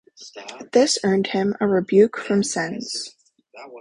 This 0.71 0.97
earned 1.03 1.27
him 1.27 1.55
a 1.61 1.67
rebuke 1.67 2.17
from 2.17 2.41
Sens. 2.41 3.15